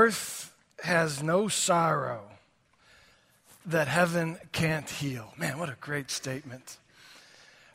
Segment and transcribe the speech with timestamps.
[0.00, 2.22] Earth has no sorrow
[3.66, 5.30] that heaven can't heal.
[5.36, 6.78] Man, what a great statement.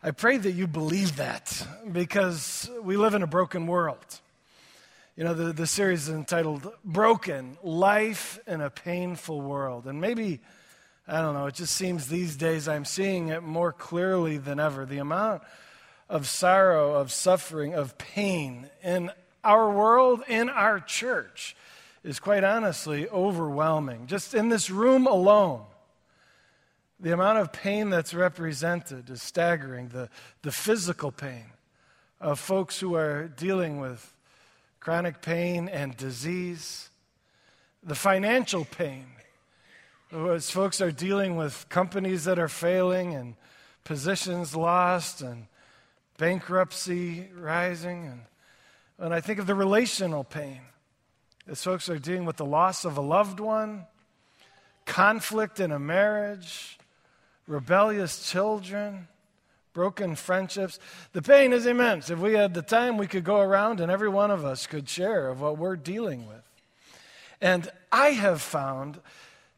[0.01, 4.21] I pray that you believe that because we live in a broken world.
[5.15, 9.85] You know, the, the series is entitled Broken Life in a Painful World.
[9.85, 10.39] And maybe,
[11.07, 14.87] I don't know, it just seems these days I'm seeing it more clearly than ever.
[14.87, 15.43] The amount
[16.09, 19.11] of sorrow, of suffering, of pain in
[19.43, 21.55] our world, in our church,
[22.05, 24.05] is quite honestly overwhelming.
[24.05, 25.63] Just in this room alone,
[26.99, 29.87] the amount of pain that's represented is staggering.
[29.87, 30.09] The,
[30.43, 31.45] the physical pain
[32.21, 34.13] of folks who are dealing with
[34.79, 36.89] chronic pain and disease,
[37.83, 39.07] the financial pain
[40.11, 43.35] as folks are dealing with companies that are failing and
[43.83, 45.47] positions lost and
[46.19, 48.05] bankruptcy rising.
[48.05, 48.21] And,
[48.99, 50.61] and I think of the relational pain
[51.47, 53.85] as folks are dealing with the loss of a loved one,
[54.85, 56.77] conflict in a marriage,
[57.47, 59.07] rebellious children,
[59.73, 60.79] broken friendships.
[61.13, 62.09] The pain is immense.
[62.09, 64.89] If we had the time, we could go around and every one of us could
[64.89, 66.41] share of what we're dealing with.
[67.41, 68.99] And I have found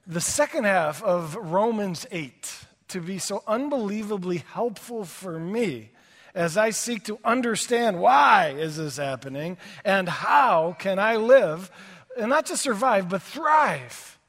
[0.06, 5.92] the second half of Romans 8 to be so unbelievably helpful for me
[6.38, 11.72] as I seek to understand why is this happening and how can I live
[12.16, 14.20] and not just survive but thrive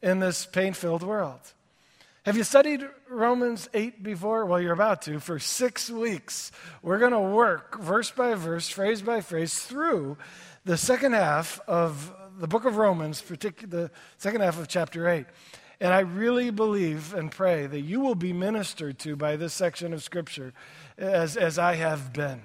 [0.00, 1.40] in this pain-filled world.
[2.24, 4.46] Have you studied Romans 8 before?
[4.46, 5.20] Well, you're about to.
[5.20, 6.50] For six weeks,
[6.82, 10.16] we're going to work verse by verse, phrase by phrase, through
[10.64, 15.26] the second half of the book of Romans, particularly the second half of chapter 8.
[15.82, 19.94] And I really believe and pray that you will be ministered to by this section
[19.94, 20.52] of Scripture
[21.00, 22.40] as, as I have been.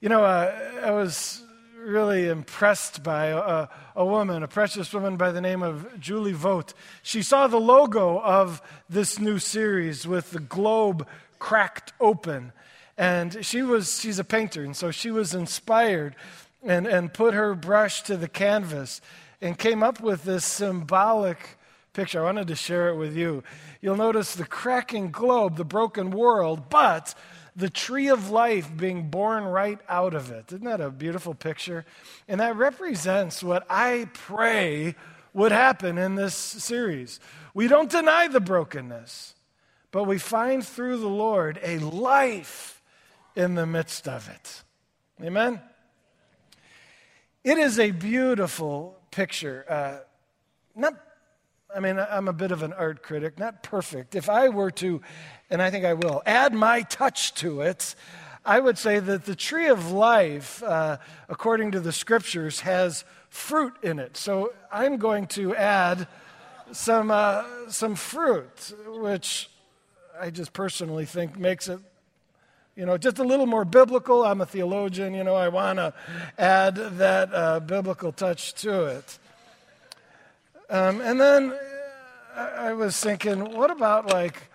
[0.00, 1.42] You know, uh, I was
[1.78, 6.74] really impressed by a, a, woman, a precious woman by the name of Julie Vogt.
[7.02, 11.06] She saw the logo of this new series with the globe
[11.38, 12.52] cracked open.
[12.98, 16.14] And she was, she's a painter, and so she was inspired
[16.62, 19.00] and, and put her brush to the canvas
[19.40, 21.58] and came up with this symbolic
[21.92, 22.20] picture.
[22.20, 23.42] I wanted to share it with you.
[23.80, 27.14] You'll notice the cracking globe, the broken world, but
[27.54, 30.52] the tree of life being born right out of it.
[30.52, 31.84] Isn't that a beautiful picture?
[32.28, 34.94] And that represents what I pray
[35.34, 37.20] would happen in this series.
[37.54, 39.34] We don't deny the brokenness,
[39.90, 42.82] but we find through the Lord a life
[43.36, 44.62] in the midst of it.
[45.22, 45.60] Amen?
[47.44, 49.64] It is a beautiful picture.
[49.68, 49.98] Uh,
[50.74, 50.94] not
[51.74, 54.14] I mean, I'm a bit of an art critic, not perfect.
[54.14, 55.00] If I were to,
[55.48, 57.94] and I think I will, add my touch to it,
[58.44, 63.74] I would say that the tree of life, uh, according to the scriptures, has fruit
[63.82, 64.16] in it.
[64.16, 66.08] So I'm going to add
[66.72, 69.48] some, uh, some fruit, which
[70.20, 71.78] I just personally think makes it,
[72.76, 74.24] you know, just a little more biblical.
[74.24, 75.94] I'm a theologian, you know, I want to
[76.36, 79.18] add that uh, biblical touch to it.
[80.72, 81.54] Um, and then
[82.34, 84.48] I was thinking, what about like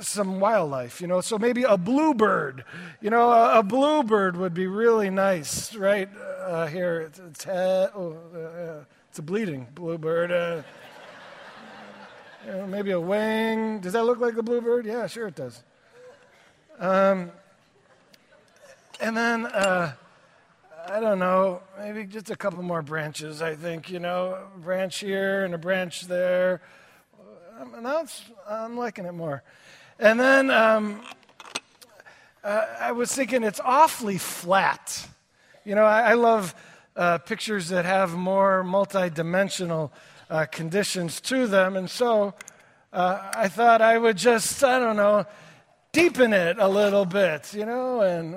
[0.00, 1.20] some wildlife, you know?
[1.20, 2.64] So maybe a bluebird.
[3.02, 6.08] You know, a, a bluebird would be really nice, right?
[6.42, 10.32] Uh, here, it's, it's, oh, uh, it's, a bleeding bluebird.
[10.32, 10.62] Uh,
[12.46, 13.80] you know, maybe a wing.
[13.80, 14.86] Does that look like a bluebird?
[14.86, 15.62] Yeah, sure it does.
[16.78, 17.30] Um,
[19.02, 19.92] and then uh,
[20.88, 25.00] I don't know, maybe just a couple more branches, I think, you know, a branch
[25.00, 26.60] here and a branch there.
[27.58, 28.04] Um, now
[28.48, 29.42] I'm liking it more.
[29.98, 31.00] And then um,
[32.44, 35.08] uh, I was thinking it's awfully flat.
[35.64, 36.54] You know, I, I love
[36.94, 39.90] uh, pictures that have more multidimensional
[40.30, 41.76] uh, conditions to them.
[41.76, 42.34] And so
[42.92, 45.26] uh, I thought I would just, I don't know,
[45.90, 48.36] deepen it a little bit, you know, and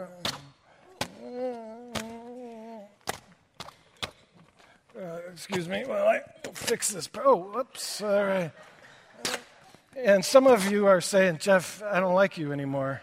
[5.00, 6.20] Uh, excuse me while I
[6.52, 7.08] fix this.
[7.24, 8.02] Oh, whoops.
[8.02, 8.52] All right.
[9.96, 13.02] And some of you are saying, Jeff, I don't like you anymore.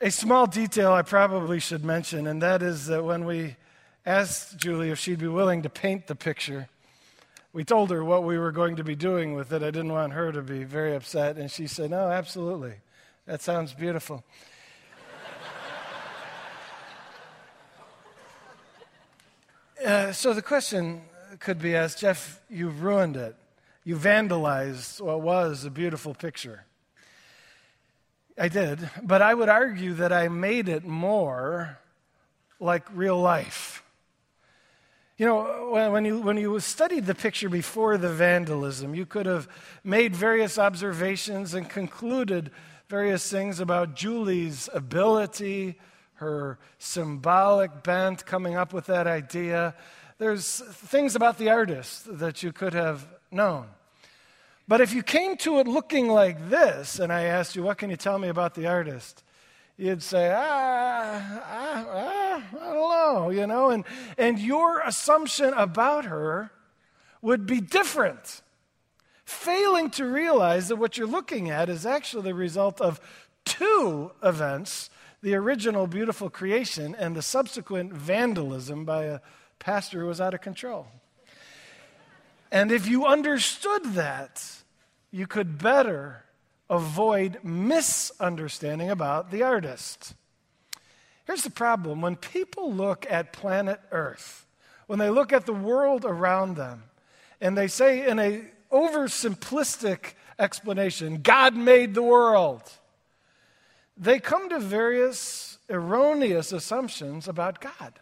[0.00, 3.56] A small detail I probably should mention, and that is that when we
[4.06, 6.70] asked Julie if she'd be willing to paint the picture,
[7.52, 9.62] we told her what we were going to be doing with it.
[9.62, 12.76] I didn't want her to be very upset, and she said, No, absolutely.
[13.26, 14.24] That sounds beautiful.
[19.84, 21.00] Uh, so the question
[21.38, 23.34] could be asked Jeff, you've ruined it.
[23.82, 26.66] You vandalized what was a beautiful picture.
[28.38, 31.78] I did, but I would argue that I made it more
[32.58, 33.82] like real life.
[35.16, 39.48] You know, when you, when you studied the picture before the vandalism, you could have
[39.82, 42.50] made various observations and concluded
[42.88, 45.78] various things about Julie's ability,
[46.20, 49.74] her symbolic bent, coming up with that idea.
[50.18, 53.66] There's things about the artist that you could have known.
[54.68, 57.90] But if you came to it looking like this, and I asked you, What can
[57.90, 59.24] you tell me about the artist?
[59.80, 63.84] you'd say, ah, ah, ah, I don't know, you know, and,
[64.18, 66.50] and your assumption about her
[67.22, 68.42] would be different.
[69.24, 73.00] Failing to realize that what you're looking at is actually the result of
[73.46, 74.90] two events
[75.22, 79.20] the original beautiful creation and the subsequent vandalism by a
[79.58, 80.86] pastor who was out of control.
[82.50, 84.44] And if you understood that,
[85.10, 86.24] you could better
[86.68, 90.14] avoid misunderstanding about the artist.
[91.26, 94.46] Here's the problem when people look at planet Earth,
[94.86, 96.84] when they look at the world around them,
[97.40, 98.42] and they say in a
[98.72, 102.62] oversimplistic explanation, God made the world,
[104.00, 108.00] they come to various erroneous assumptions about God.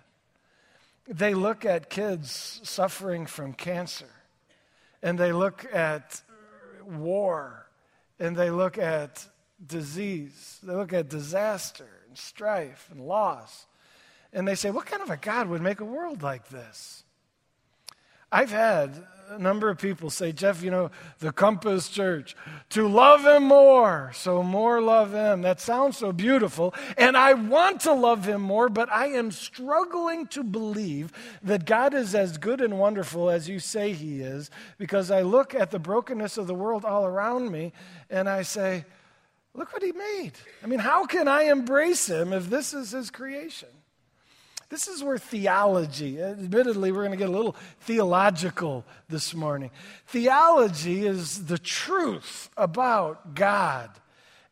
[1.09, 4.11] They look at kids suffering from cancer,
[5.03, 6.23] and they look at
[6.87, 7.67] war
[8.21, 9.27] and they look at
[9.65, 13.67] disease, they look at disaster and strife and loss,
[14.33, 17.03] and they say, What kind of a God would make a world like this?
[18.31, 22.37] I've had a number of people say, Jeff, you know, the Compass Church,
[22.71, 25.43] to love Him more, so more love Him.
[25.43, 26.75] That sounds so beautiful.
[26.97, 31.95] And I want to love Him more, but I am struggling to believe that God
[31.95, 35.79] is as good and wonderful as you say He is, because I look at the
[35.79, 37.73] brokenness of the world all around me
[38.11, 38.85] and I say,
[39.55, 40.33] look what He made.
[40.63, 43.69] I mean, how can I embrace Him if this is His creation?
[44.71, 49.71] This is where theology, admittedly, we're going to get a little theological this morning.
[50.07, 53.91] Theology is the truth about God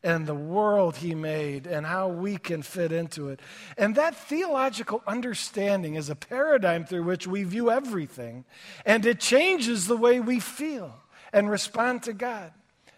[0.03, 3.41] and the world He made and how we can fit into it.
[3.77, 8.45] And that theological understanding is a paradigm through which we view everything,
[8.85, 10.95] and it changes the way we feel
[11.31, 12.53] and respond to God.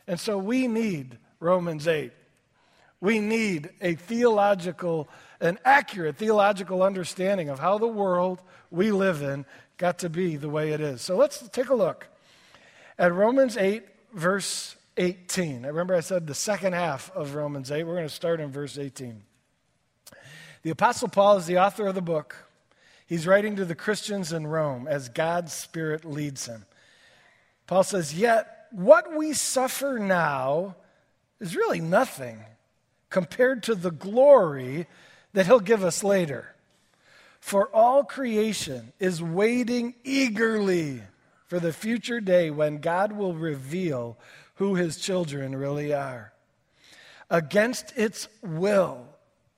[0.07, 2.13] And so we need Romans 8.
[3.01, 5.09] We need a theological
[5.41, 8.41] an accurate theological understanding of how the world
[8.71, 9.45] we live in
[9.77, 11.01] got to be the way it is.
[11.01, 12.07] So let's take a look
[12.97, 13.83] at Romans 8,
[14.13, 15.63] verse 18.
[15.63, 17.83] I remember I said the second half of Romans 8.
[17.83, 19.23] We're going to start in verse 18.
[20.61, 22.35] The Apostle Paul is the author of the book.
[23.07, 26.65] He's writing to the Christians in Rome as God's Spirit leads him.
[27.65, 30.75] Paul says, Yet what we suffer now
[31.39, 32.43] is really nothing
[33.09, 34.87] compared to the glory
[35.39, 36.53] that he'll give us later.
[37.39, 41.01] For all creation is waiting eagerly
[41.47, 44.17] for the future day when God will reveal
[44.55, 46.33] who his children really are.
[47.29, 49.07] Against its will,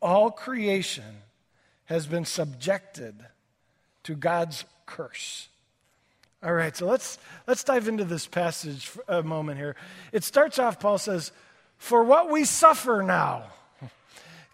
[0.04, 1.24] all creation
[1.86, 3.16] has been subjected
[4.04, 5.50] to God's curse.
[6.44, 9.76] All right, so let's, let's dive into this passage a moment here.
[10.12, 11.32] It starts off, Paul says,
[11.80, 13.46] For what we suffer now.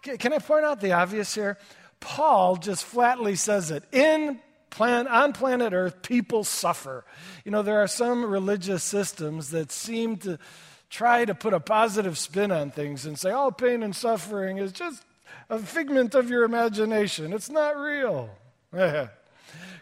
[0.02, 1.58] Can I point out the obvious here?
[2.00, 3.84] Paul just flatly says it.
[3.92, 4.40] In
[4.70, 7.04] plan, on planet Earth, people suffer.
[7.44, 10.38] You know, there are some religious systems that seem to
[10.90, 14.72] try to put a positive spin on things and say, all pain and suffering is
[14.72, 15.04] just
[15.50, 17.32] a figment of your imagination.
[17.32, 18.30] It's not real.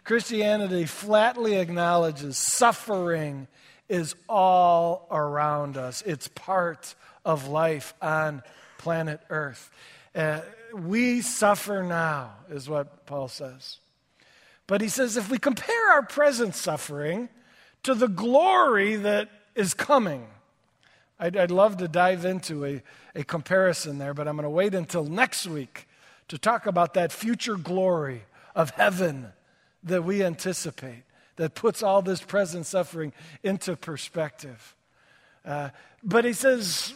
[0.05, 3.49] Christianity flatly acknowledges suffering
[3.89, 6.95] is all around us, it's part
[7.25, 8.43] of life on
[8.79, 9.71] planet Earth.
[10.17, 10.41] Uh,
[10.75, 13.79] we suffer now, is what Paul says.
[14.67, 17.29] But he says if we compare our present suffering
[17.83, 20.27] to the glory that is coming,
[21.21, 22.83] I'd, I'd love to dive into a,
[23.15, 25.87] a comparison there, but I'm going to wait until next week
[26.29, 28.23] to talk about that future glory
[28.55, 29.33] of heaven
[29.85, 31.05] that we anticipate,
[31.37, 34.75] that puts all this present suffering into perspective.
[35.45, 35.69] Uh,
[36.03, 36.93] but he says,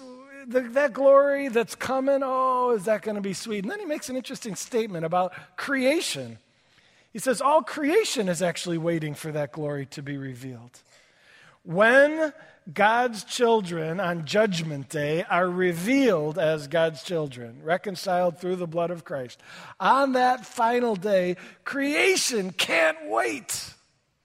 [0.47, 3.65] the, that glory that's coming, oh, is that going to be sweet?
[3.65, 6.39] And then he makes an interesting statement about creation.
[7.13, 10.81] He says, All creation is actually waiting for that glory to be revealed.
[11.63, 12.33] When
[12.73, 19.05] God's children on Judgment Day are revealed as God's children, reconciled through the blood of
[19.05, 19.43] Christ,
[19.79, 23.75] on that final day, creation can't wait.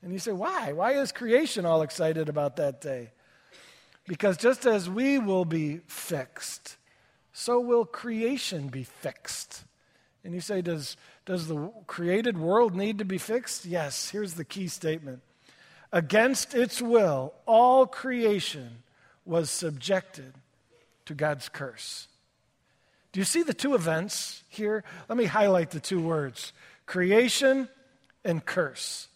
[0.01, 0.73] And you say, Why?
[0.73, 3.11] Why is creation all excited about that day?
[4.07, 6.77] Because just as we will be fixed,
[7.33, 9.63] so will creation be fixed
[10.23, 10.95] And you say, does,
[11.25, 13.65] does the created world need to be fixed?
[13.65, 14.09] Yes.
[14.09, 15.21] Here's the key statement
[15.91, 18.83] Against its will, all creation
[19.23, 20.33] was subjected
[21.05, 22.07] to God's curse.
[23.11, 24.83] Do you see the two events here?
[25.07, 26.53] Let me highlight the two words
[26.85, 27.69] creation
[28.23, 29.07] and curse.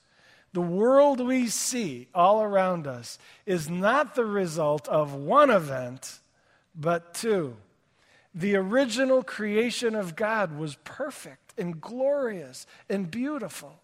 [0.53, 6.19] The world we see all around us is not the result of one event,
[6.75, 7.55] but two.
[8.33, 13.79] The original creation of God was perfect and glorious and beautiful.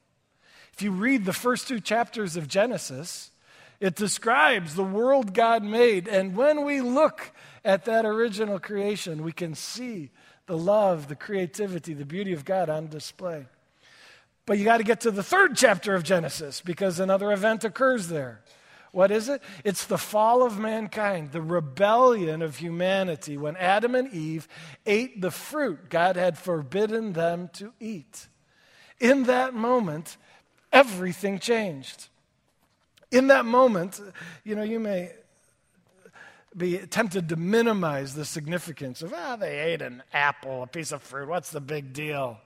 [0.74, 3.31] If you read the first two chapters of Genesis,
[3.79, 6.07] it describes the world God made.
[6.07, 7.31] And when we look
[7.63, 10.12] at that original creation, we can see
[10.48, 13.45] the love, the creativity, the beauty of God on display.
[14.46, 18.08] But you got to get to the third chapter of Genesis because another event occurs
[18.08, 18.42] there.
[18.92, 19.42] What is it?
[19.66, 24.48] It's the fall of mankind, the rebellion of humanity when Adam and Eve
[24.86, 28.28] ate the fruit God had forbidden them to eat.
[29.00, 30.16] In that moment,
[30.72, 32.08] everything changed.
[33.12, 34.00] In that moment,
[34.46, 35.12] you know, you may
[36.56, 41.04] be tempted to minimize the significance of, ah, they ate an apple, a piece of
[41.04, 41.28] fruit.
[41.28, 42.40] What's the big deal?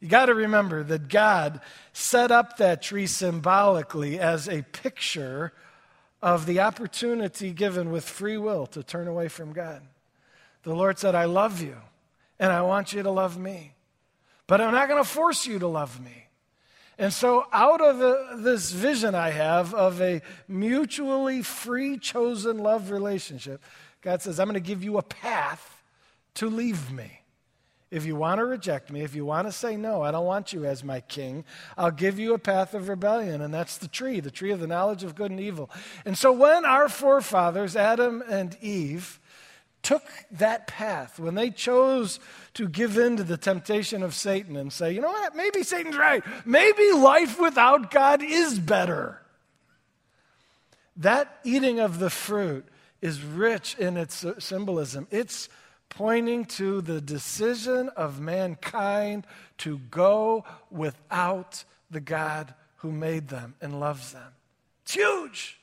[0.00, 1.60] You got to remember that God
[1.92, 5.52] set up that tree symbolically as a picture
[6.22, 9.82] of the opportunity given with free will to turn away from God.
[10.62, 11.76] The Lord said, I love you,
[12.38, 13.72] and I want you to love me,
[14.46, 16.26] but I'm not going to force you to love me.
[16.98, 23.62] And so, out of this vision I have of a mutually free, chosen love relationship,
[24.02, 25.82] God says, I'm going to give you a path
[26.34, 27.19] to leave me.
[27.90, 30.52] If you want to reject me, if you want to say, no, I don't want
[30.52, 31.44] you as my king,
[31.76, 33.40] I'll give you a path of rebellion.
[33.40, 35.68] And that's the tree, the tree of the knowledge of good and evil.
[36.04, 39.18] And so when our forefathers, Adam and Eve,
[39.82, 42.20] took that path, when they chose
[42.54, 45.96] to give in to the temptation of Satan and say, you know what, maybe Satan's
[45.96, 46.22] right.
[46.44, 49.20] Maybe life without God is better.
[50.96, 52.66] That eating of the fruit
[53.00, 55.08] is rich in its symbolism.
[55.10, 55.48] It's
[55.90, 59.26] pointing to the decision of mankind
[59.58, 64.32] to go without the God who made them and loves them.
[64.84, 65.58] It's huge.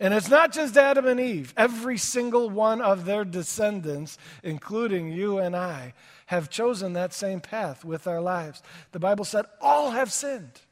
[0.00, 1.54] And it's not just Adam and Eve.
[1.56, 5.94] Every single one of their descendants, including you and I,
[6.26, 8.62] have chosen that same path with our lives.
[8.92, 10.62] The Bible said all have sinned.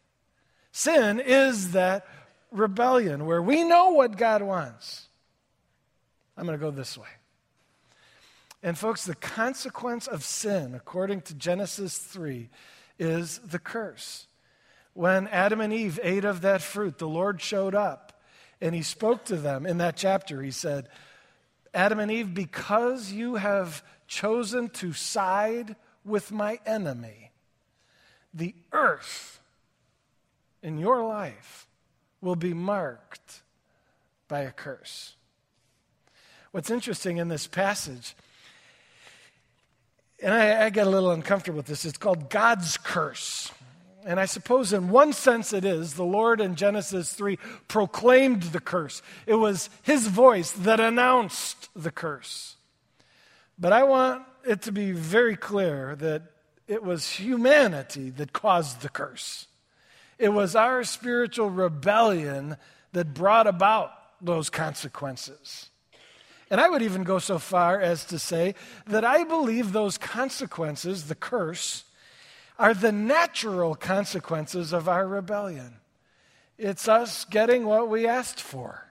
[0.73, 2.07] Sin is that
[2.51, 5.07] rebellion where we know what God wants.
[6.37, 7.07] I'm going to go this way.
[8.63, 12.49] And, folks, the consequence of sin, according to Genesis 3,
[12.99, 14.27] is the curse.
[14.93, 18.21] When Adam and Eve ate of that fruit, the Lord showed up
[18.61, 20.43] and he spoke to them in that chapter.
[20.43, 20.89] He said,
[21.73, 27.31] Adam and Eve, because you have chosen to side with my enemy,
[28.35, 29.41] the earth
[30.63, 31.67] in your life
[32.21, 33.43] will be marked
[34.29, 35.15] by a curse.
[36.51, 38.15] What's interesting in this passage
[40.23, 41.85] and I, I get a little uncomfortable with this.
[41.85, 43.51] It's called God's curse.
[44.05, 45.95] And I suppose, in one sense, it is.
[45.95, 51.91] The Lord in Genesis 3 proclaimed the curse, it was his voice that announced the
[51.91, 52.57] curse.
[53.59, 56.23] But I want it to be very clear that
[56.67, 59.47] it was humanity that caused the curse.
[60.19, 62.57] It was our spiritual rebellion
[62.93, 65.71] that brought about those consequences.
[66.51, 71.07] And I would even go so far as to say that I believe those consequences,
[71.07, 71.85] the curse,
[72.59, 75.77] are the natural consequences of our rebellion.
[76.59, 78.87] It's us getting what we asked for.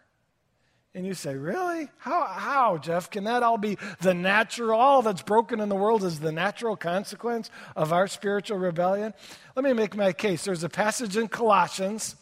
[0.95, 1.89] And you say, Really?
[1.99, 3.11] How, how, Jeff?
[3.11, 4.79] Can that all be the natural?
[4.79, 9.13] All that's broken in the world is the natural consequence of our spiritual rebellion?
[9.55, 10.45] Let me make my case.
[10.45, 12.15] There's a passage in Colossians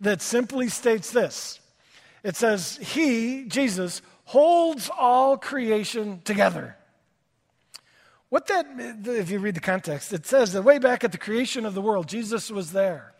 [0.00, 1.60] that simply states this
[2.24, 6.76] it says, He, Jesus, holds all creation together.
[8.28, 8.66] What that,
[9.06, 11.80] if you read the context, it says that way back at the creation of the
[11.80, 13.14] world, Jesus was there.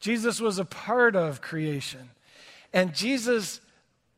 [0.00, 2.10] Jesus was a part of creation.
[2.72, 3.60] And Jesus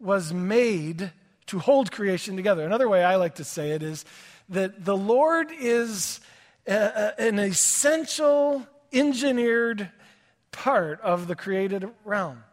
[0.00, 1.12] was made
[1.48, 2.64] to hold creation together.
[2.64, 4.06] Another way I like to say it is
[4.48, 6.20] that the Lord is
[6.66, 9.90] a, a, an essential, engineered
[10.52, 12.44] part of the created realm.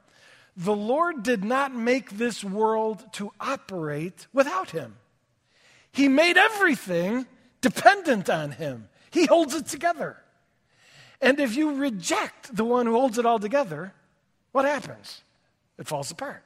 [0.57, 4.97] The Lord did not make this world to operate without Him.
[5.91, 7.25] He made everything
[7.61, 10.17] dependent on Him, He holds it together.
[11.21, 13.93] And if you reject the one who holds it all together,
[14.51, 15.21] what happens?
[15.77, 16.43] It falls apart.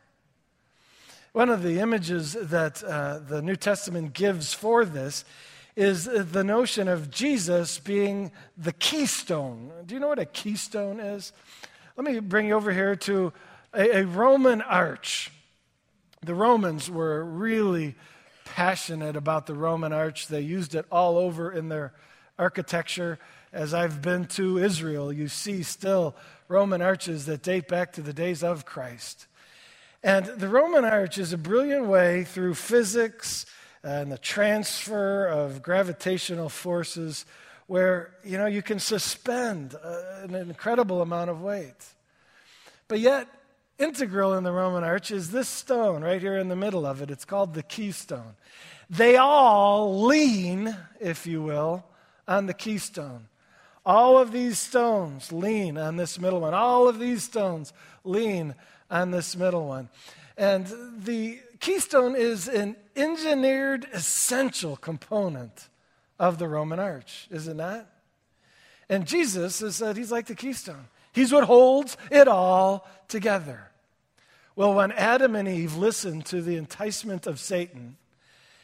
[1.32, 5.26] One of the images that uh, the New Testament gives for this
[5.76, 9.72] is the notion of Jesus being the keystone.
[9.86, 11.34] Do you know what a keystone is?
[11.98, 13.34] Let me bring you over here to
[13.76, 15.32] a, a Roman arch.
[16.22, 17.96] The Romans were really
[18.46, 20.28] passionate about the Roman arch.
[20.28, 21.94] They used it all over in their
[22.40, 23.20] architecture.
[23.52, 26.16] As I've been to Israel, you see still
[26.48, 29.28] Roman arches that date back to the days of Christ.
[30.04, 33.46] And the Roman arch is a brilliant way through physics
[33.84, 37.26] and the transfer of gravitational forces
[37.68, 41.74] where you know you can suspend uh, an incredible amount of weight.
[42.88, 43.28] But yet
[43.78, 47.12] integral in the Roman arch is this stone right here in the middle of it.
[47.12, 48.36] It's called the keystone.
[48.90, 51.86] They all lean, if you will,
[52.28, 53.28] on the keystone.
[53.86, 56.54] All of these stones lean on this middle one.
[56.54, 58.56] All of these stones lean
[58.90, 59.90] on this middle one.
[60.38, 60.68] And
[61.04, 65.70] the keystone is an engineered essential component
[66.20, 67.88] of the Roman arch, is it not?
[68.90, 70.88] And Jesus has said he's like the keystone.
[71.16, 73.72] He's what holds it all together.
[74.58, 77.96] Well, when Adam and Eve listened to the enticement of Satan,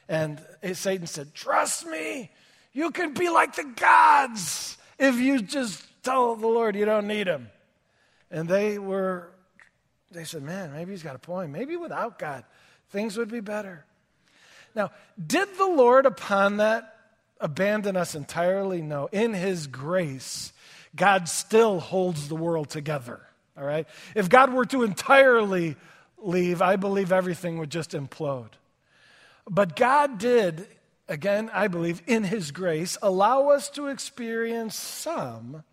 [0.09, 2.29] and eh, Satan said, Trust me,
[2.73, 7.27] you can be like the gods if you just tell the Lord you don't need
[7.27, 7.49] him.
[8.29, 9.29] And they were,
[10.11, 11.51] they said, Man, maybe he's got a point.
[11.51, 12.43] Maybe without God,
[12.89, 13.85] things would be better.
[14.75, 14.91] Now,
[15.25, 16.97] did the Lord upon that
[17.39, 18.81] abandon us entirely?
[18.81, 19.07] No.
[19.13, 20.51] In his grace,
[20.95, 23.21] God still holds the world together.
[23.57, 23.87] All right?
[24.15, 25.75] If God were to entirely
[26.17, 28.51] leave, I believe everything would just implode.
[29.49, 30.67] But God did,
[31.07, 35.63] again, I believe, in His grace, allow us to experience some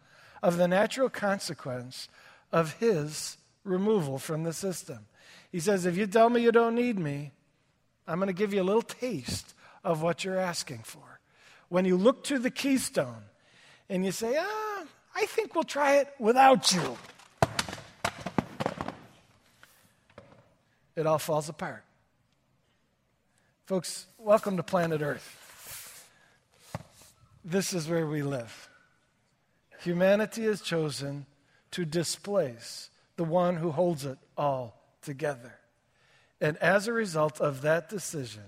[0.42, 2.08] of the natural consequence
[2.52, 5.06] of His removal from the system.
[5.50, 7.32] He says, If you tell me you don't need me,
[8.06, 11.21] I'm going to give you a little taste of what you're asking for.
[11.69, 13.23] When you look to the keystone
[13.88, 14.84] and you say, Ah,
[15.19, 16.97] I think we'll try it without you.
[20.95, 21.83] it all falls apart.
[23.67, 26.07] Folks, welcome to planet Earth.
[27.45, 28.69] This is where we live.
[29.81, 31.26] Humanity has chosen
[31.73, 35.54] to displace the one who holds it all together.
[36.41, 38.45] And as a result of that decision,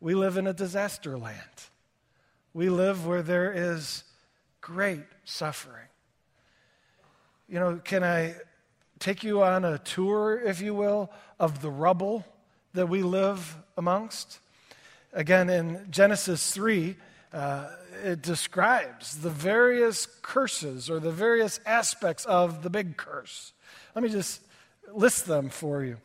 [0.00, 1.68] we live in a disaster land.
[2.54, 4.04] We live where there is
[4.66, 5.86] great suffering.
[7.48, 8.34] You know, can I
[8.98, 12.26] take you on a tour, if you will, of the rubble
[12.74, 14.40] that we live amongst.
[15.12, 16.96] Again, in Genesis 3,
[17.32, 17.68] uh,
[18.02, 23.52] it describes the various curses or the various aspects of the big curse.
[23.94, 24.40] Let me just
[24.92, 25.98] list them for you.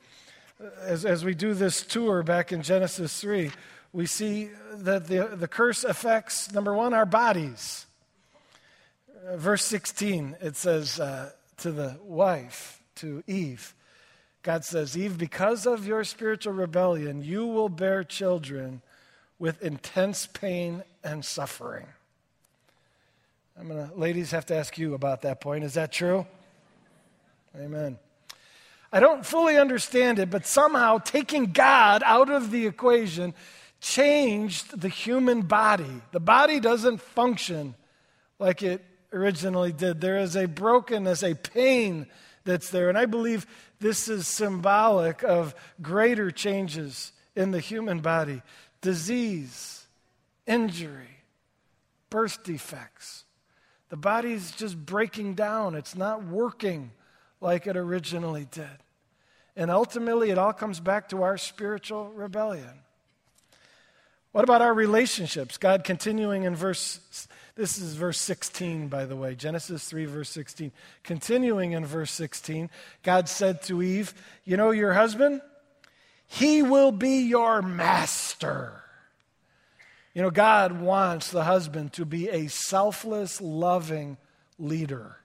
[0.81, 3.49] As, as we do this tour back in Genesis 3,
[3.91, 7.87] we see that the, the curse affects, number one, our bodies.
[9.27, 13.75] Uh, verse 16, it says uh, to the wife, to Eve.
[14.41, 18.81] God says, Eve, because of your spiritual rebellion, you will bear children
[19.37, 21.85] with intense pain and suffering.
[23.59, 25.63] I'm gonna, ladies, have to ask you about that point.
[25.65, 26.25] Is that true?
[27.55, 27.99] Amen.
[28.91, 33.35] I don't fully understand it, but somehow taking God out of the equation
[33.81, 36.01] changed the human body.
[36.11, 37.75] The body doesn't function
[38.39, 40.01] like it originally did.
[40.01, 42.07] There is a brokenness, a pain
[42.43, 42.89] that's there.
[42.89, 43.45] And I believe
[43.79, 48.41] this is symbolic of greater changes in the human body
[48.81, 49.85] disease,
[50.47, 51.19] injury,
[52.09, 53.25] birth defects.
[53.89, 56.91] The body's just breaking down, it's not working
[57.41, 58.65] like it originally did.
[59.55, 62.71] And ultimately, it all comes back to our spiritual rebellion.
[64.31, 65.57] What about our relationships?
[65.57, 70.71] God continuing in verse this is verse 16, by the way, Genesis 3, verse 16.
[71.03, 72.69] Continuing in verse 16,
[73.03, 74.13] God said to Eve,
[74.45, 75.41] You know your husband?
[76.27, 78.81] He will be your master.
[80.13, 84.17] You know, God wants the husband to be a selfless, loving
[84.57, 85.17] leader.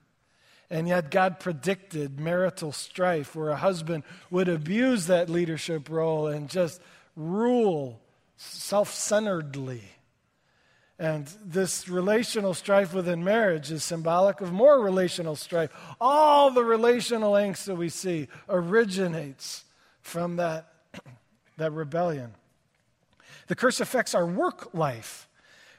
[0.69, 6.49] And yet, God predicted marital strife where a husband would abuse that leadership role and
[6.49, 6.81] just
[7.15, 8.01] rule
[8.35, 9.83] self centeredly.
[10.99, 15.69] And this relational strife within marriage is symbolic of more relational strife.
[16.01, 19.63] All the relational angst that we see originates
[20.01, 20.73] from that,
[21.57, 22.33] that rebellion.
[23.47, 25.27] The curse affects our work life.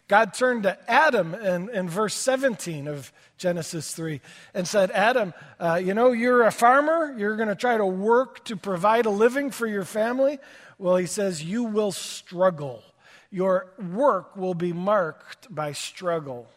[0.07, 4.21] God turned to Adam in, in verse 17 of Genesis 3
[4.55, 7.15] and said, Adam, uh, you know, you're a farmer.
[7.19, 10.39] You're going to try to work to provide a living for your family.
[10.79, 12.83] Well, he says, you will struggle
[13.31, 16.49] your work will be marked by struggle.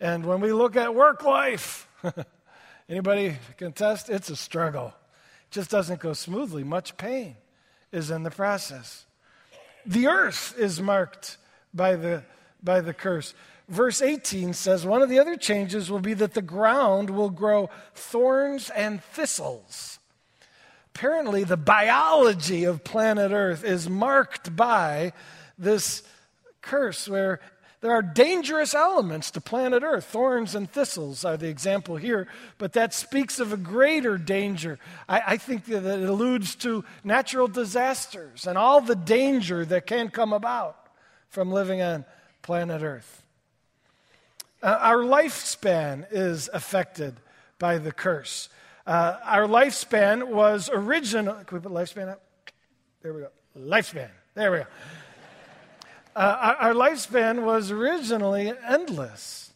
[0.00, 1.88] And when we look at work life,
[2.88, 4.08] anybody contest?
[4.08, 4.94] It's a struggle.
[5.48, 6.62] It just doesn't go smoothly.
[6.62, 7.36] Much pain
[7.90, 9.06] is in the process.
[9.84, 11.38] The earth is marked
[11.74, 12.22] by the,
[12.62, 13.34] by the curse.
[13.68, 17.70] Verse 18 says one of the other changes will be that the ground will grow
[17.94, 19.98] thorns and thistles.
[20.94, 25.12] Apparently, the biology of planet Earth is marked by
[25.58, 26.02] this
[26.60, 27.40] curse where
[27.80, 30.06] there are dangerous elements to planet Earth.
[30.06, 32.26] Thorns and thistles are the example here,
[32.58, 34.80] but that speaks of a greater danger.
[35.08, 40.08] I, I, think that it alludes to natural disasters and all the danger that can
[40.08, 40.76] come about
[41.28, 42.04] from living on
[42.42, 43.22] planet Earth.
[44.60, 47.14] Uh, our lifespan is affected
[47.60, 48.48] by the curse.
[48.88, 51.34] Uh, our lifespan was original.
[51.44, 52.22] Can we put lifespan up?
[53.02, 53.28] There we go.
[53.56, 54.08] Lifespan.
[54.34, 54.66] There we go.
[56.18, 59.52] Uh, our, our lifespan was originally endless,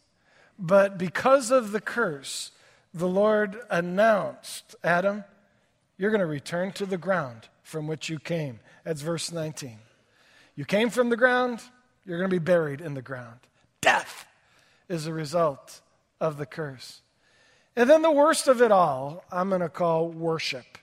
[0.57, 2.51] but because of the curse,
[2.93, 5.25] the Lord announced, Adam,
[5.97, 8.61] you're going to return to the ground from which you came.
[8.85, 9.77] That's verse 19.
[10.55, 11.61] You came from the ground,
[12.05, 13.39] you're going to be buried in the ground.
[13.81, 14.25] Death
[14.87, 15.81] is a result
[16.21, 17.01] of the curse.
[17.75, 20.77] And then the worst of it all, I'm going to call worship.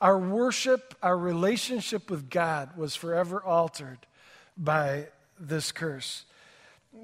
[0.00, 3.98] Our worship, our relationship with God was forever altered
[4.58, 5.06] by
[5.38, 6.24] this curse.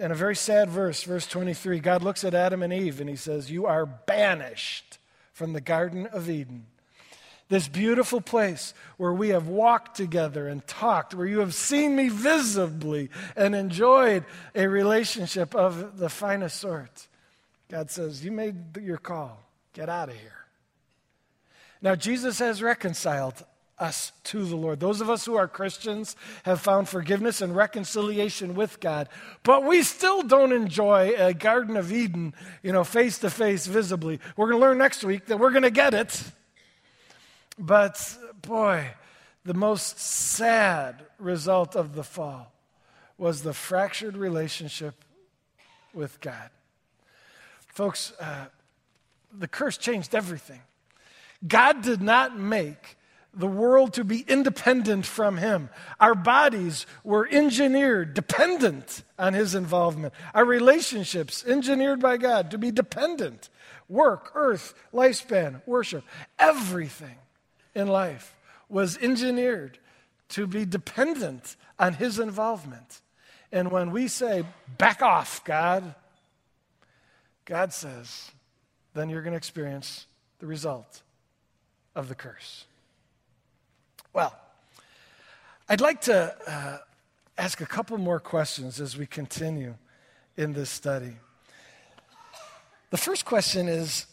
[0.01, 3.17] And a very sad verse, verse 23, God looks at Adam and Eve and he
[3.17, 4.99] says, You are banished
[5.33, 6.67] from the Garden of Eden.
[7.49, 12.09] This beautiful place where we have walked together and talked, where you have seen me
[12.09, 17.07] visibly and enjoyed a relationship of the finest sort.
[17.69, 19.41] God says, You made your call.
[19.75, 20.47] Get out of here.
[21.83, 23.45] Now, Jesus has reconciled
[23.79, 24.81] us to the Lord.
[24.81, 29.09] Those of us who are Christians have found forgiveness and reconciliation with God,
[29.43, 34.21] but we still don't enjoy a Garden of Eden, you know, face to face, visibly.
[34.37, 36.23] We're going to learn next week that we're going to get it.
[37.59, 38.91] But boy,
[39.45, 42.53] the most sad result of the fall
[43.19, 44.95] was the fractured relationship
[45.93, 46.51] with God.
[47.67, 48.47] Folks, uh,
[49.37, 50.61] the curse changed everything.
[51.47, 52.97] God did not make
[53.37, 55.69] the world to be independent from Him.
[56.01, 60.15] Our bodies were engineered dependent on His involvement.
[60.35, 63.49] Our relationships engineered by God to be dependent.
[63.89, 66.05] Work, earth, lifespan, worship,
[66.39, 67.17] everything
[67.75, 68.35] in life
[68.69, 69.79] was engineered
[70.31, 73.01] to be dependent on His involvement.
[73.53, 74.45] And when we say,
[74.79, 75.95] back off, God,
[77.45, 78.31] God says,
[78.95, 80.07] then you're going to experience
[80.39, 81.03] the result
[81.95, 82.65] of the curse.
[84.15, 84.33] Well,
[85.69, 86.79] I'd like to uh,
[87.37, 89.75] ask a couple more questions as we continue
[90.37, 91.17] in this study.
[92.91, 94.07] The first question is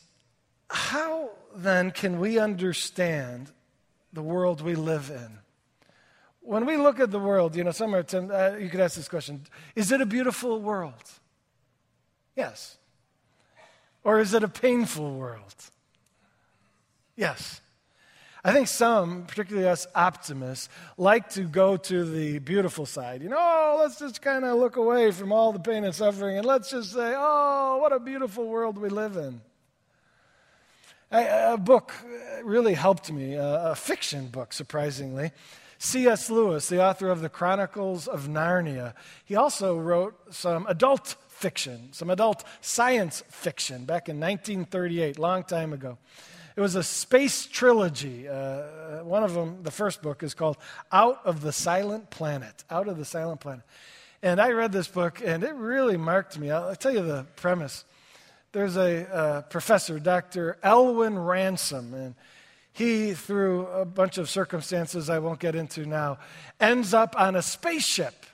[0.71, 3.51] How then can we understand
[4.11, 5.37] the world we live in?
[6.41, 9.45] When we look at the world, you know, somewhere uh, you could ask this question
[9.75, 11.11] Is it a beautiful world?
[12.35, 12.77] Yes.
[14.03, 15.53] Or is it a painful world?
[17.15, 17.60] Yes.
[18.43, 23.21] I think some, particularly us optimists, like to go to the beautiful side.
[23.21, 26.37] You know, oh, let's just kind of look away from all the pain and suffering
[26.37, 29.41] and let's just say, oh, what a beautiful world we live in.
[31.11, 31.93] A, book
[32.41, 35.31] really helped me, a, a fiction book, surprisingly.
[35.77, 36.29] C.S.
[36.29, 38.93] Lewis, the author of the Chronicles of Narnia,
[39.25, 45.73] he also wrote some adult fiction, some adult science fiction back in 1938, long time
[45.73, 45.97] ago.
[46.55, 48.27] It was a space trilogy.
[48.27, 50.57] Uh, one of them, the first book, is called
[50.91, 52.63] Out of the Silent Planet.
[52.69, 53.63] Out of the Silent Planet.
[54.21, 56.51] And I read this book, and it really marked me.
[56.51, 57.85] I'll, I'll tell you the premise.
[58.51, 60.57] There's a uh, professor, Dr.
[60.61, 62.15] Elwin Ransom, and
[62.73, 66.19] he, through a bunch of circumstances I won't get into now,
[66.59, 68.25] ends up on a spaceship.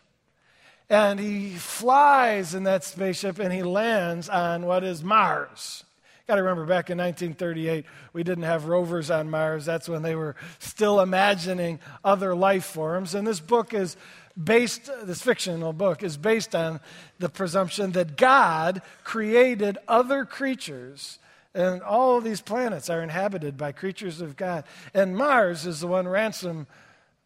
[0.89, 5.83] And he flies in that spaceship and he lands on what is Mars.
[6.27, 9.65] Got to remember back in 1938, we didn't have rovers on Mars.
[9.65, 13.15] That's when they were still imagining other life forms.
[13.15, 13.95] And this book is
[14.41, 16.81] based, this fictional book is based on
[17.17, 21.17] the presumption that God created other creatures.
[21.53, 24.65] And all of these planets are inhabited by creatures of God.
[24.93, 26.67] And Mars is the one Ransom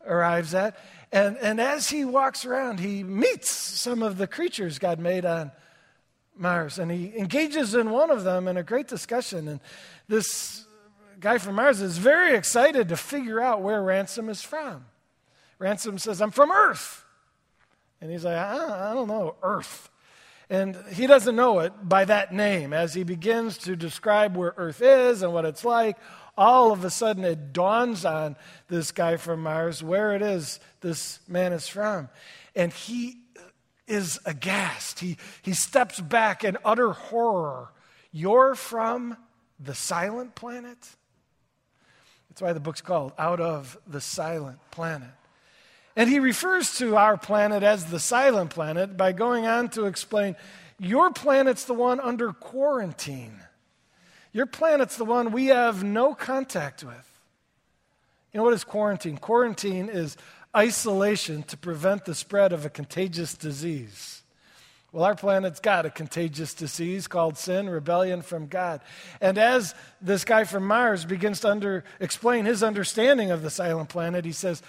[0.05, 0.77] arrives at.
[1.11, 5.51] And, and as he walks around, he meets some of the creatures God made on
[6.35, 9.47] Mars, and he engages in one of them in a great discussion.
[9.47, 9.59] And
[10.07, 10.65] this
[11.19, 14.85] guy from Mars is very excited to figure out where Ransom is from.
[15.59, 17.05] Ransom says, I'm from Earth.
[18.01, 19.89] And he's like, I, I don't know, Earth.
[20.49, 22.73] And he doesn't know it by that name.
[22.73, 25.97] As he begins to describe where Earth is and what it's like,
[26.37, 28.35] all of a sudden it dawns on
[28.67, 32.09] this guy from Mars where it is this man is from.
[32.55, 33.20] And he
[33.91, 34.99] is aghast.
[34.99, 37.69] He, he steps back in utter horror.
[38.11, 39.17] You're from
[39.59, 40.77] the silent planet?
[42.29, 45.09] That's why the book's called Out of the Silent Planet.
[45.95, 50.37] And he refers to our planet as the silent planet by going on to explain
[50.79, 53.39] your planet's the one under quarantine.
[54.31, 57.19] Your planet's the one we have no contact with.
[58.31, 59.17] You know what is quarantine?
[59.17, 60.15] Quarantine is
[60.55, 64.21] isolation to prevent the spread of a contagious disease.
[64.91, 68.81] Well, our planet's got a contagious disease called sin, rebellion from God.
[69.21, 73.87] And as this guy from Mars begins to under, explain his understanding of the silent
[73.87, 74.61] planet, he says,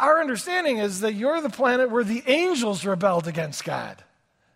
[0.00, 4.02] Our understanding is that you're the planet where the angels rebelled against God.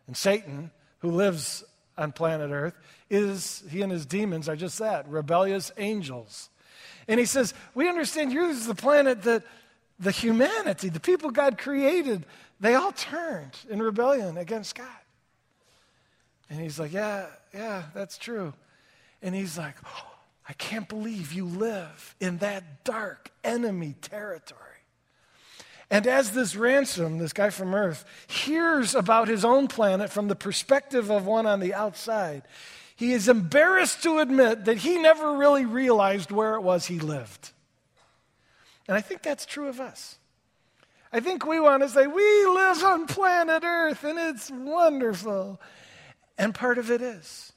[0.08, 1.62] And Satan, who lives
[1.96, 2.74] on planet Earth,
[3.08, 6.48] is, he and his demons are just that rebellious angels.
[7.06, 9.44] And he says, We understand you're the planet that
[9.98, 12.26] the humanity, the people God created,
[12.60, 14.86] they all turned in rebellion against God.
[16.50, 18.52] And he's like, Yeah, yeah, that's true.
[19.22, 20.10] And he's like, oh,
[20.48, 24.58] I can't believe you live in that dark enemy territory.
[25.90, 30.34] And as this ransom, this guy from Earth, hears about his own planet from the
[30.34, 32.42] perspective of one on the outside,
[32.96, 37.52] he is embarrassed to admit that he never really realized where it was he lived.
[38.88, 40.18] And I think that's true of us.
[41.12, 45.60] I think we want to say, we live on planet Earth and it's wonderful.
[46.38, 47.52] And part of it is.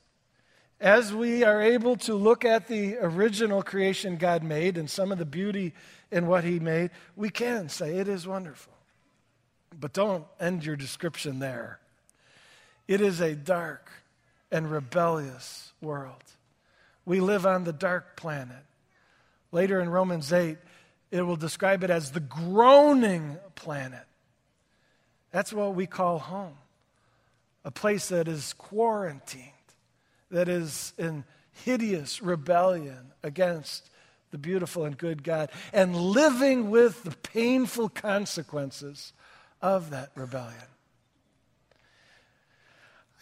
[0.79, 5.17] As we are able to look at the original creation God made and some of
[5.17, 5.73] the beauty
[6.11, 8.73] in what He made, we can say it is wonderful.
[9.79, 11.79] But don't end your description there.
[12.87, 13.89] It is a dark
[14.51, 16.23] and rebellious world.
[17.05, 18.63] We live on the dark planet.
[19.51, 20.57] Later in Romans 8,
[21.11, 24.05] it will describe it as the groaning planet.
[25.31, 26.57] That's what we call home
[27.63, 29.51] a place that is quarantined,
[30.29, 33.89] that is in hideous rebellion against
[34.31, 39.13] the beautiful and good God, and living with the painful consequences
[39.61, 40.67] of that rebellion.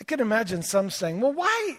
[0.01, 1.77] I can imagine some saying, well, why,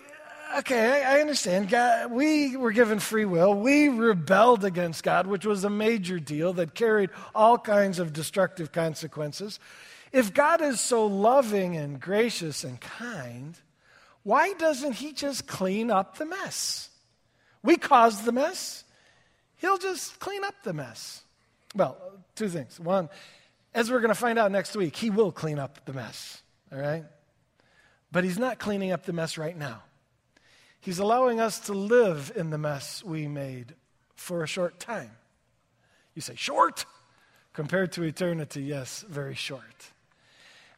[0.59, 1.69] okay, I, understand.
[1.69, 3.55] God, we were given free will.
[3.55, 8.73] We rebelled against God, which was a major deal that carried all kinds of destructive
[8.73, 9.59] consequences.
[10.13, 13.59] If God is so loving and gracious and kind,
[14.23, 16.89] why doesn't He just clean up the mess?
[17.63, 18.85] We caused the mess.
[19.57, 21.23] He'll just clean up the mess.
[21.75, 21.97] Well,
[22.35, 22.79] two things.
[22.79, 23.09] One,
[23.75, 26.43] as we're going to find out next week, He will clean up the mess.
[26.73, 27.05] All right?
[28.13, 29.83] But He's not cleaning up the mess right now.
[30.85, 33.75] He's allowing us to live in the mess we made
[34.17, 35.13] for a short time.
[36.15, 36.85] You say, short?
[37.55, 39.93] Compared to eternity, yes, very short.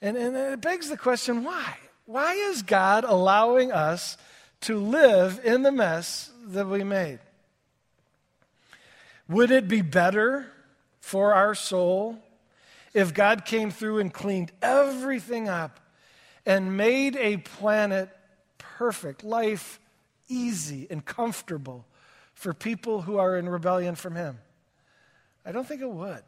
[0.01, 1.77] And, and it begs the question why?
[2.05, 4.16] Why is God allowing us
[4.61, 7.19] to live in the mess that we made?
[9.29, 10.47] Would it be better
[11.01, 12.23] for our soul
[12.95, 15.81] if God came through and cleaned everything up
[16.47, 18.09] and made a planet
[18.59, 19.81] perfect, life
[20.29, 21.87] easy and comfortable
[22.35, 24.39] for people who are in rebellion from Him?
[25.45, 26.25] I don't think it would.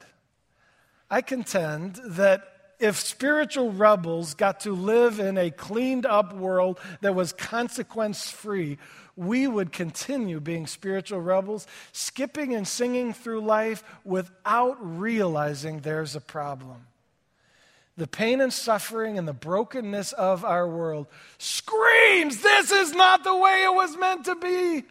[1.11, 2.43] I contend that
[2.79, 8.79] if spiritual rebels got to live in a cleaned up world that was consequence free,
[9.17, 16.21] we would continue being spiritual rebels, skipping and singing through life without realizing there's a
[16.21, 16.87] problem
[17.99, 23.37] the pain and suffering and the brokenness of our world screams, This is not the
[23.37, 24.85] way it was meant to be.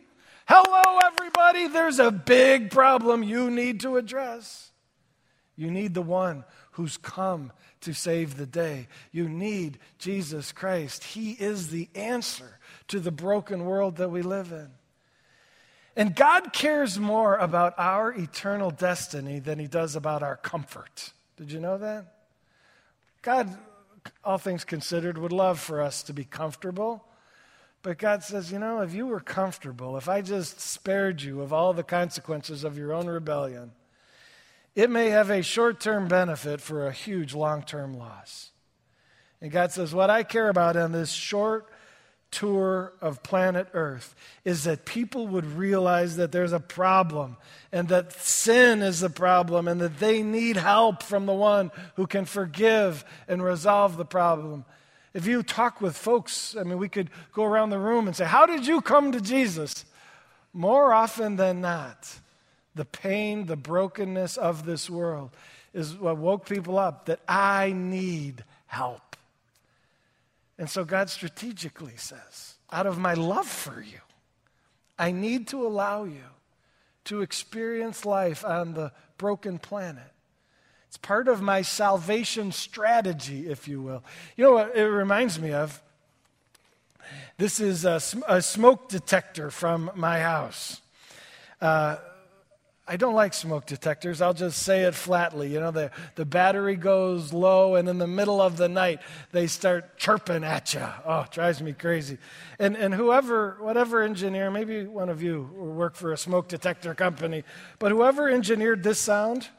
[0.46, 1.67] Hello, everybody.
[1.67, 4.72] There's a big problem you need to address.
[5.56, 8.88] You need the one who's come to save the day.
[9.12, 11.04] You need Jesus Christ.
[11.04, 14.70] He is the answer to the broken world that we live in.
[15.96, 21.13] And God cares more about our eternal destiny than he does about our comfort.
[21.38, 22.16] Did you know that?
[23.21, 23.58] God,
[24.23, 27.03] all things considered, would love for us to be comfortable.
[27.82, 31.53] But God says, you know, if you were comfortable, if I just spared you of
[31.53, 33.71] all the consequences of your own rebellion,
[34.75, 38.51] it may have a short term benefit for a huge long term loss.
[39.41, 41.67] And God says, what I care about in this short
[42.32, 47.38] tour of planet Earth is that people would realize that there's a problem
[47.72, 52.08] and that sin is the problem and that they need help from the one who
[52.08, 54.66] can forgive and resolve the problem.
[55.13, 58.26] If you talk with folks, I mean, we could go around the room and say,
[58.26, 59.86] How did you come to Jesus?
[60.54, 62.20] More often than not,
[62.76, 65.32] the pain, the brokenness of this world
[65.74, 69.07] is what woke people up that I need help.
[70.58, 74.00] And so God strategically says, out of my love for you,
[74.98, 76.24] I need to allow you
[77.06, 80.12] to experience life on the broken planet.
[80.88, 84.04] It's part of my salvation strategy, if you will.
[84.36, 85.82] You know what it reminds me of?
[87.38, 90.82] This is a, a smoke detector from my house.
[91.62, 91.98] Uh,
[92.89, 94.21] I don't like smoke detectors.
[94.21, 95.52] I'll just say it flatly.
[95.52, 99.02] You know, the, the battery goes low, and in the middle of the night,
[99.34, 100.88] they start chirping at you.
[101.06, 102.17] Oh, it drives me crazy.
[102.60, 107.43] And, and whoever, whatever engineer, maybe one of you work for a smoke detector company,
[107.78, 109.50] but whoever engineered this sound,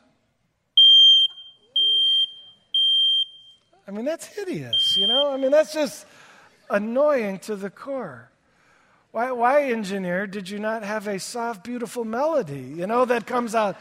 [3.87, 5.33] I mean, that's hideous, you know?
[5.33, 6.07] I mean, that's just
[6.71, 8.31] annoying to the core.
[9.11, 13.55] Why, why, engineer, did you not have a soft, beautiful melody, you know, that comes
[13.55, 13.77] out?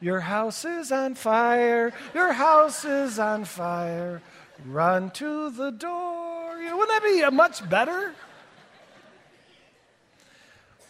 [0.00, 4.22] Your house is on fire, your house is on fire,
[4.64, 6.56] run to the door.
[6.58, 8.14] You know, wouldn't that be uh, much better?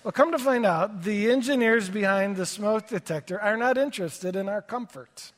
[0.04, 4.48] Well, come to find out, the engineers behind the smoke detector are not interested in
[4.48, 5.32] our comfort.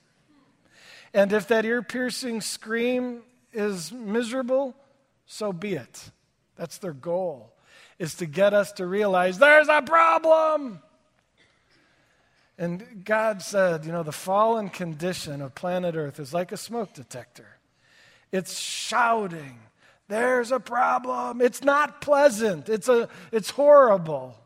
[1.14, 4.74] And if that ear piercing scream is miserable,
[5.26, 6.10] so be it.
[6.56, 7.51] That's their goal
[8.02, 10.82] is to get us to realize there's a problem.
[12.58, 16.92] And God said, you know, the fallen condition of planet Earth is like a smoke
[16.94, 17.46] detector.
[18.32, 19.60] It's shouting,
[20.08, 21.40] there's a problem.
[21.40, 22.68] It's not pleasant.
[22.68, 24.36] It's, a, it's horrible.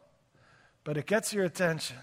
[0.85, 1.97] But it gets your attention.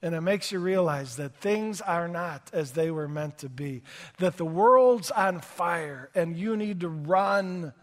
[0.00, 3.82] And it makes you realize that things are not as they were meant to be,
[4.16, 7.74] that the world's on fire, and you need to run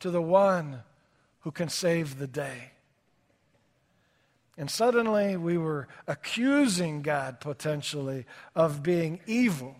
[0.00, 0.82] to the one
[1.40, 2.72] who can save the day.
[4.56, 9.74] And suddenly we were accusing God potentially of being evil.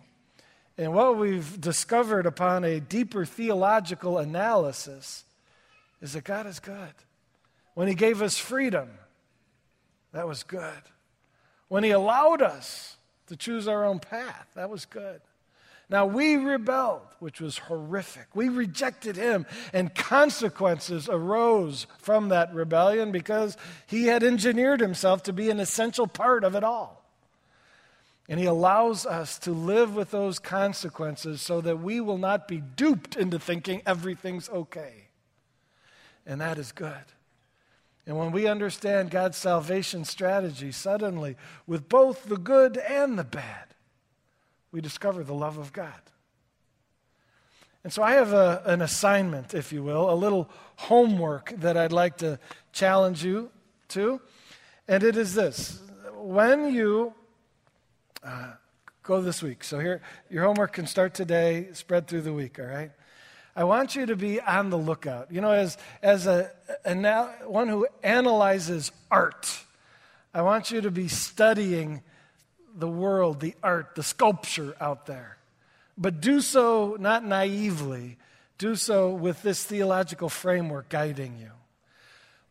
[0.77, 5.23] And what we've discovered upon a deeper theological analysis
[6.01, 6.93] is that God is good.
[7.75, 8.89] When He gave us freedom,
[10.13, 10.81] that was good.
[11.67, 12.97] When He allowed us
[13.27, 15.21] to choose our own path, that was good.
[15.91, 18.27] Now we rebelled, which was horrific.
[18.33, 25.33] We rejected him, and consequences arose from that rebellion because he had engineered himself to
[25.33, 27.03] be an essential part of it all.
[28.29, 32.61] And he allows us to live with those consequences so that we will not be
[32.61, 35.09] duped into thinking everything's okay.
[36.25, 36.93] And that is good.
[38.07, 41.35] And when we understand God's salvation strategy, suddenly,
[41.67, 43.70] with both the good and the bad,
[44.71, 46.01] we discover the love of God.
[47.83, 51.91] And so I have a, an assignment, if you will, a little homework that I'd
[51.91, 52.39] like to
[52.71, 53.49] challenge you
[53.89, 54.21] to.
[54.87, 55.81] And it is this
[56.13, 57.13] when you
[58.23, 58.53] uh,
[59.03, 62.65] go this week, so here, your homework can start today, spread through the week, all
[62.65, 62.91] right?
[63.55, 65.31] I want you to be on the lookout.
[65.31, 66.51] You know, as, as a,
[66.85, 69.59] a, one who analyzes art,
[70.33, 72.03] I want you to be studying
[72.75, 75.37] the world, the art, the sculpture out there.
[75.97, 78.17] But do so not naively,
[78.57, 81.51] do so with this theological framework guiding you.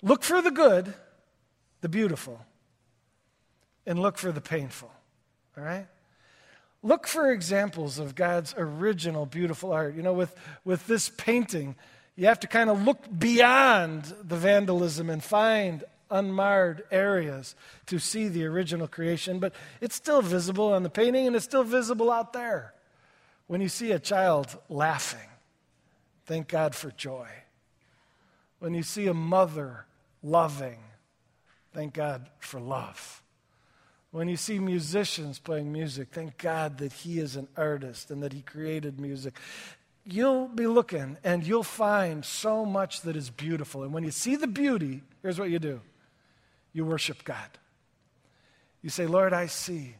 [0.02, 0.92] Look for the good,
[1.80, 2.40] the beautiful,
[3.86, 4.90] and look for the painful.
[5.56, 5.86] All right?
[6.82, 9.94] Look for examples of God's original beautiful art.
[9.94, 11.76] You know, with, with this painting,
[12.16, 17.54] you have to kind of look beyond the vandalism and find unmarred areas
[17.86, 21.64] to see the original creation, but it's still visible on the painting and it's still
[21.64, 22.74] visible out there.
[23.46, 25.28] When you see a child laughing,
[26.26, 27.28] thank God for joy.
[28.60, 29.86] When you see a mother
[30.22, 30.78] loving,
[31.72, 33.22] thank God for love.
[34.12, 38.32] When you see musicians playing music, thank God that He is an artist and that
[38.32, 39.34] He created music.
[40.04, 43.82] You'll be looking and you'll find so much that is beautiful.
[43.82, 45.80] And when you see the beauty, here's what you do
[46.72, 47.58] you worship God.
[48.82, 49.96] You say, Lord, I see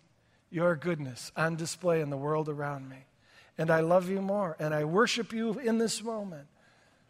[0.50, 3.04] your goodness on display in the world around me.
[3.58, 4.56] And I love you more.
[4.58, 6.46] And I worship you in this moment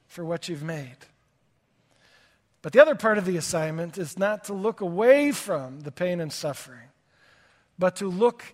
[0.06, 0.96] for what you've made.
[2.62, 6.20] But the other part of the assignment is not to look away from the pain
[6.20, 6.88] and suffering,
[7.78, 8.44] but to look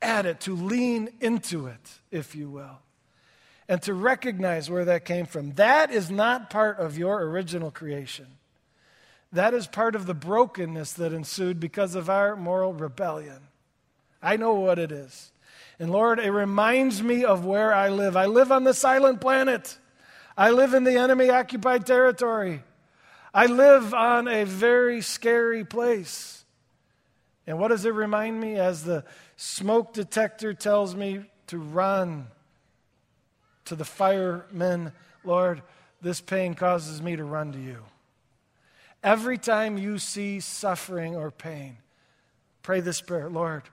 [0.00, 2.78] at it, to lean into it, if you will.
[3.68, 5.52] and to recognize where that came from.
[5.52, 8.26] That is not part of your original creation.
[9.32, 13.40] That is part of the brokenness that ensued because of our moral rebellion.
[14.22, 15.32] I know what it is.
[15.78, 18.16] And Lord, it reminds me of where I live.
[18.16, 19.78] I live on the silent planet,
[20.36, 22.62] I live in the enemy occupied territory.
[23.34, 26.44] I live on a very scary place.
[27.46, 28.56] And what does it remind me?
[28.56, 29.04] As the
[29.36, 32.26] smoke detector tells me to run
[33.64, 34.92] to the firemen,
[35.24, 35.62] Lord,
[36.02, 37.78] this pain causes me to run to you.
[39.02, 41.78] Every time you see suffering or pain,
[42.62, 43.64] pray this prayer Lord,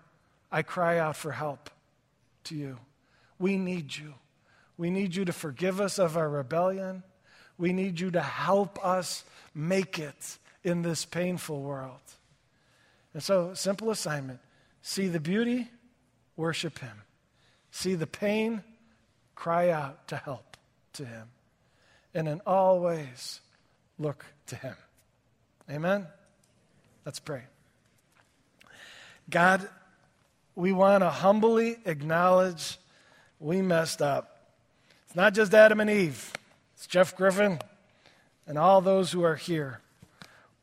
[0.52, 1.70] I cry out for help
[2.46, 2.78] to you.
[3.38, 4.16] We need you.
[4.78, 7.04] We need you to forgive us of our rebellion.
[7.58, 9.24] We need you to help us
[9.54, 12.00] make it in this painful world.
[13.14, 14.40] And so, simple assignment
[14.82, 15.70] see the beauty,
[16.36, 17.02] worship Him.
[17.72, 18.64] See the pain,
[19.36, 20.58] cry out to help
[20.94, 21.28] to Him.
[22.14, 23.42] And in all ways,
[23.98, 24.76] look to Him.
[25.70, 26.08] Amen?
[27.06, 27.44] Let's pray.
[29.30, 29.68] God,
[30.56, 32.78] we want to humbly acknowledge
[33.40, 34.42] we messed up.
[35.06, 36.34] It's not just Adam and Eve,
[36.76, 37.60] it's Jeff Griffin
[38.48, 39.80] and all those who are here.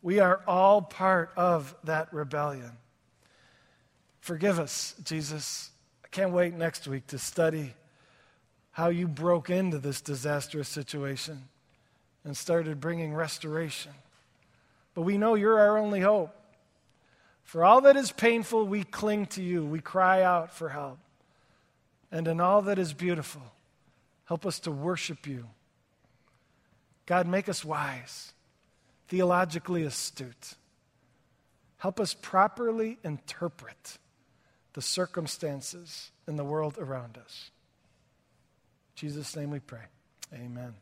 [0.03, 2.73] We are all part of that rebellion.
[4.21, 5.71] Forgive us, Jesus.
[6.05, 7.75] I can't wait next week to study
[8.73, 11.45] how you broke into this disastrous situation
[12.25, 13.93] and started bringing restoration.
[14.97, 16.35] But we know you're our only hope.
[17.45, 19.63] For all that is painful, we cling to you.
[19.63, 20.99] We cry out for help.
[22.11, 23.43] And in all that is beautiful,
[24.25, 25.49] help us to worship you.
[27.05, 28.33] God, make us wise,
[29.09, 30.55] theologically astute.
[31.77, 33.99] Help us properly interpret
[34.73, 37.51] the circumstances in the world around us.
[38.97, 39.85] In Jesus' name we pray.
[40.33, 40.75] Amen.